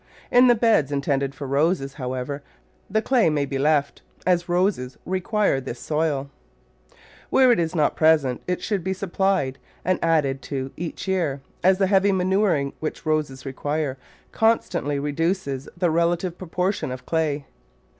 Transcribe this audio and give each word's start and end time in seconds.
In 0.31 0.47
the 0.47 0.55
beds 0.55 0.91
intended 0.91 1.35
for 1.35 1.45
Roses, 1.45 1.93
however, 1.93 2.41
the 2.89 3.03
clay 3.03 3.29
may 3.29 3.45
be 3.45 3.59
left, 3.59 4.01
as 4.25 4.49
Roses 4.49 4.97
require 5.05 5.61
this 5.61 5.79
soil. 5.79 6.31
Where 7.29 7.43
17 7.43 7.43
Digitized 7.43 7.43
by 7.43 7.43
Google 7.43 7.43
i8 7.43 7.43
The 7.43 7.43
Flower 7.43 7.43
Garden 7.43 7.43
[Chapter 7.45 7.51
it 7.51 7.59
is 7.63 7.75
not 7.75 7.95
present 7.95 8.41
it 8.47 8.61
should 8.63 8.83
be 8.83 8.93
supplied 8.93 9.57
and 9.85 9.99
added 10.01 10.41
to 10.41 10.71
each 10.75 11.07
year, 11.07 11.41
as 11.63 11.77
the 11.77 11.85
heavy 11.85 12.11
manuring 12.11 12.73
which 12.79 13.05
Roses 13.05 13.45
require 13.45 13.97
constantly 14.31 14.97
reduces 14.97 15.69
the 15.77 15.91
relative 15.91 16.35
proportion 16.35 16.91
of 16.91 17.05
clay. 17.05 17.45